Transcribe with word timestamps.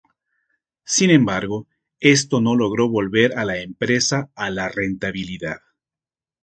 Sin 0.83 1.11
embargo 1.11 1.67
esto 1.99 2.41
no 2.41 2.55
logró 2.55 2.89
volver 2.89 3.37
a 3.37 3.45
la 3.45 3.59
empresa 3.59 4.31
a 4.33 4.49
la 4.49 4.67
rentabilidad. 4.67 5.59